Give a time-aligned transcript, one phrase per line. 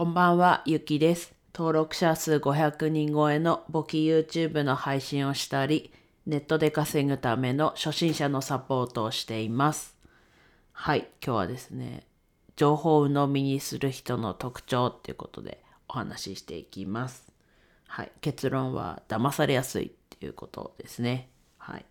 [0.00, 1.34] こんばんは、ゆきです。
[1.54, 5.92] 登録者数500人超えの簿記 YouTube の配信をしたり、
[6.24, 9.94] ネットで稼ぐための初心者のサポートをしています。
[10.72, 12.06] はい、今日はですね、
[12.56, 17.30] 情報を鵜呑みにする人の特徴っていうことでお話ししていきます。
[17.86, 21.28] はい、結論は騙されやすいっていうことですね。
[21.58, 21.84] はい。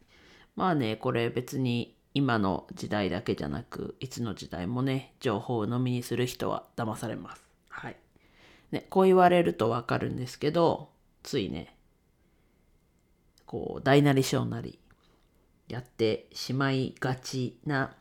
[0.56, 7.49] まあね、これ別に今の時代だけじゃなく、いつの時代もね、情報を鵜呑みにする人は騙されます。
[7.80, 7.96] はい。
[8.72, 10.90] ね、こう言われるとわかるんですけど、
[11.24, 11.76] ついね、
[13.46, 14.80] こう、大なり小なり、
[15.70, 17.96] やってしまいがちな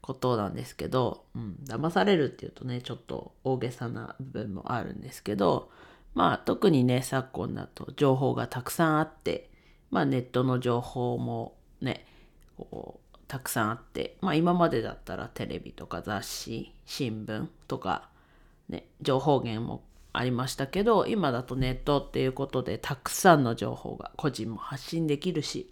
[0.00, 5.70] ことなんですけど、うん、騙されるっていうとね、ちょっと大げさな部分もあるんですけど、
[6.14, 9.50] まあ特にね、昨今だと情報がたくさんあって、
[9.90, 12.04] まあネットの情報もね、
[12.56, 18.08] こう、たくさんあって、まあ今までだったらテレビとか雑誌、新聞とか、
[18.68, 19.82] ね、情報源も
[20.12, 25.70] ありましたけど、今だとネットっていうことでたくさんの情報が個人も発信できるし、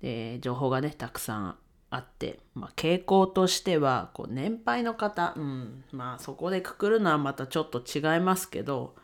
[0.00, 1.56] で情報がね、たくさん
[1.90, 8.94] あって、まあ、傾向としては、こう年配の方、うん、まあそこでくくるのはまたちょっと違いますけど、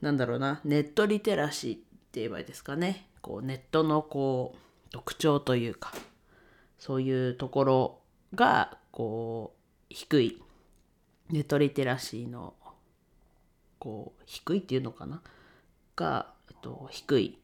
[0.00, 1.86] なんだろうな、ネットリテラシーって
[2.20, 3.08] 言えばいいですかね。
[3.20, 4.58] こうネットのこう
[4.90, 5.92] 特徴というか、
[6.78, 7.98] そういうところ
[8.34, 10.42] がこう低い
[11.32, 12.54] ネットリテラシーの
[13.78, 15.20] こう低いっていうのかな？
[15.96, 17.38] が、えっと、低い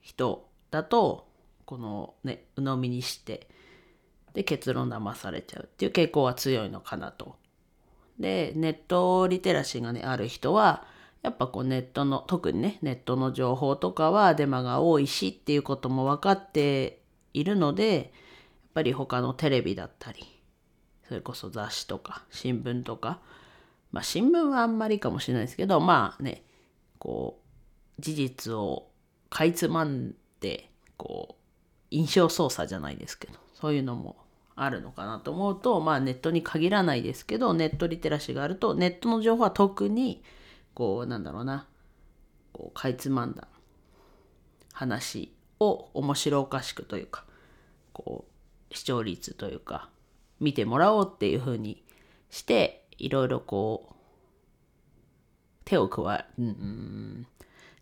[0.00, 1.28] 人だと
[1.64, 3.48] このね鵜呑みにして
[4.34, 7.36] で結論騙されちゃうっていう傾向は強いのかなと。
[8.18, 10.86] でネットリテラシーがねある人は
[11.22, 17.00] やっぱこうネットの特にねネットの情報とかはデマが多いしっていうことも分かって
[17.34, 18.06] いるのでやっ
[18.74, 20.35] ぱり他のテレビだったり
[21.08, 23.20] それこそ雑誌とか新聞とか。
[23.92, 26.42] まあ新聞はあんまりかもしれないですけどまあね
[26.98, 27.40] こ
[27.98, 28.88] う事実を
[29.30, 31.34] かいつまんでこう
[31.90, 34.16] 印象操作じゃないですけどそういうのも
[34.54, 40.22] あるのかなと思うとまあネットに限らないですけどネットリテラシーがあるとネットの情報は特に
[40.74, 41.66] こうなんだろうな
[42.52, 43.48] こうかいつまんだ
[44.72, 47.24] 話を面白おかしくというか
[47.94, 48.26] こ
[48.70, 49.88] う視聴率というか
[50.40, 51.84] 見てもらおうっていう風に
[52.30, 53.94] していろいろこう
[55.64, 57.26] 手を加え、うん、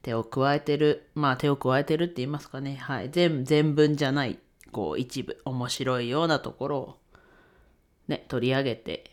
[0.03, 2.77] 手を加えてるまあ手を加えてるって言いますかね。
[2.77, 3.11] はい。
[3.11, 4.39] 全全文じゃない
[4.73, 6.97] こう一部面白いようなところを
[8.09, 9.11] ね取り上げて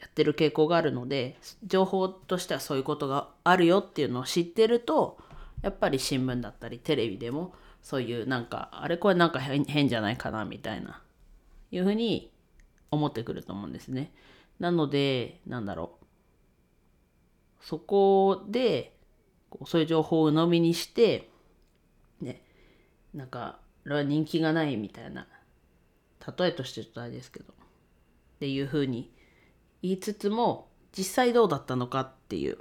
[0.00, 5.18] やってる傾向があるので情報としてはそういうことがあるよっていうのを知ってると
[5.62, 11.00] やっぱり新聞だったりテレビでもそういうなんかあれこれなんか変じゃないかなみたいな
[11.70, 12.32] いうふうに
[12.90, 14.12] 思ってくると思うんですね。
[14.58, 16.06] なのでなんだろう
[17.64, 18.96] そこで
[19.66, 21.30] そういう情報を鵜呑みにして
[22.20, 22.42] ね
[23.14, 25.26] なんかあれは人気がないみたいな
[26.38, 29.12] 例えとしてちょっとあれですけどっていうふうに
[29.82, 32.58] 言いつつも実際どうだったのかっていう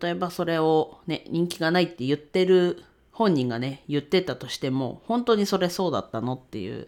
[0.00, 2.82] 例えばそれをね人気がないって言ってる
[3.18, 6.86] 本人がね言ってたとしても本当にそれそうだったのっていう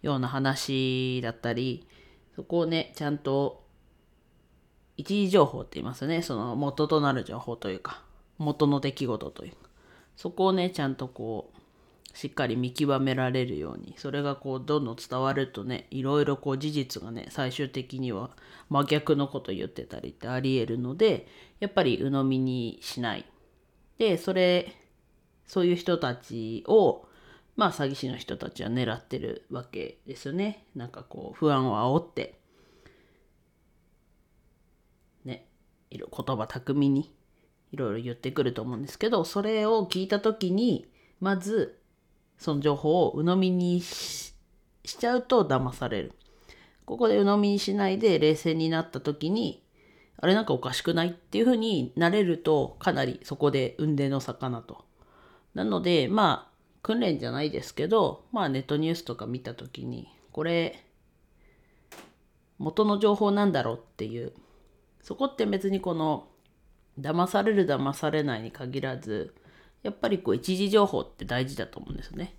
[0.00, 1.86] ような話だったり
[2.34, 3.62] そこをねちゃんと
[4.96, 6.22] 一時情報って言いますね。
[6.22, 8.02] その元となる情報というか
[8.38, 9.58] 元の出来事というか
[10.16, 18.30] そこをねちゃんとこうしっかり見極められるようにそれがこうどんどん伝わるとねいろいろこう事実がね最終的には
[18.70, 21.26] 真逆のこと言ってたりってありえるので
[21.60, 23.26] やっぱり鵜呑みにしない
[23.98, 24.74] でそれ
[25.46, 27.06] そういう人たちを
[27.56, 32.38] まあ詐欺師の人たちは狙ってるわけですよねなんかこう不安を煽って
[35.24, 35.46] ね
[35.90, 37.14] 言葉巧みに
[37.72, 40.86] いろいろ言ってくると思うんですけどそれを聞いた時に
[41.20, 41.78] まず
[42.38, 44.34] その情報を鵜呑みにし
[44.84, 46.12] しちゃうと騙される。
[46.84, 49.64] ここで鵜呑みにしないで冷静になった時に、
[50.18, 51.08] あれなんかおかしくない？
[51.08, 54.85] っていう風になれると、かなりそこで運転の差かなと。
[55.56, 60.84] なので、まあ、訓練じゃないですけど、まあネットニュースとか見た時に、これ、
[62.58, 64.34] 元の情報なんだろうっていう、
[65.00, 66.28] そこって別にこの、
[67.00, 69.34] 騙される騙されないに限らず、
[69.82, 72.34] やっぱりこう一時情報って大事だと思うんですね。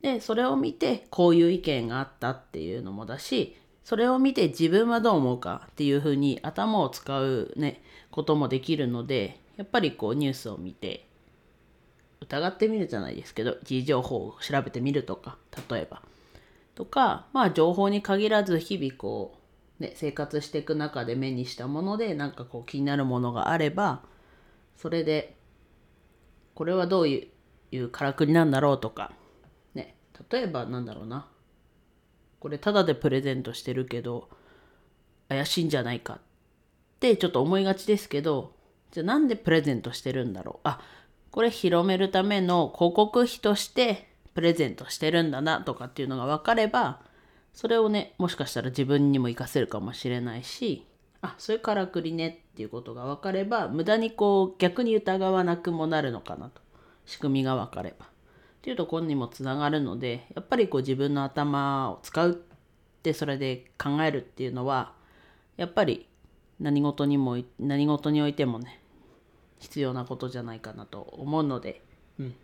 [0.00, 11.08] で、それを見てこういう意見があったっていうのもだし、それを見て自分はどう思うかっていうふうに頭を使うね、こともできるので、やっぱりこうニュースを見て、
[12.20, 15.36] 疑ってみるじゃないですけど、一時情報を調べてみるとか、
[15.70, 16.02] 例えば。
[16.74, 24.02] とか、まあ情報に限らず日々こう、ね、生活していく中で目にしたものでなんかこう気になるものがあれば
[24.76, 25.36] それで
[26.54, 27.30] これはどうい
[27.72, 29.12] うからくりなんだろうとか、
[29.74, 29.96] ね、
[30.30, 31.26] 例えばなんだろうな
[32.38, 34.28] これタダでプレゼントしてるけど
[35.28, 36.18] 怪しいんじゃないかっ
[37.00, 38.54] てちょっと思いがちですけど
[38.92, 40.80] じゃあなんでプレゼントしてるんだろうあ
[41.34, 47.00] これ広めるための広告費としてプレゼントしてるんだなとかっていうのが分かれば
[47.52, 50.86] それをねもしかしたら自分にも活かせるかもしれないし
[51.22, 56.62] あそういうからくりねっていうことが分かれば無駄にこう逆に疑わなくもなるのかなと。
[57.04, 58.06] 仕組みが分かれば。
[58.06, 58.08] っ
[58.62, 62.34] ていうところにもつながるのでやっぱりこう自分の頭を使うっ
[63.02, 64.92] てそれで考えるっていうのは
[65.56, 66.06] やっぱり
[66.60, 68.83] 何事にも何事においてもね
[69.64, 71.82] 必要なことじゃないかなと思うので、
[72.20, 72.34] うん、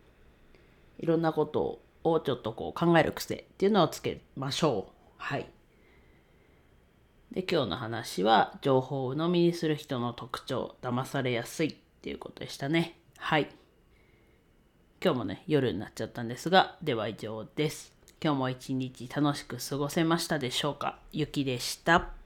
[0.98, 4.92] いろんなことをちょっとこう考える癖っていうのをつけましょう。
[5.18, 5.46] はい。
[7.32, 12.98] で、今日の話は、情報を鵜呑みにする人の特徴、騙されやすいっていうことでしたね。
[13.18, 13.48] はい。
[15.04, 17.92] 今日もね、夜になっちゃったんですが、では以上です。
[18.22, 20.98] 今日も一日楽しく過ごせましたでしょうか？
[21.12, 22.19] ゆきでした。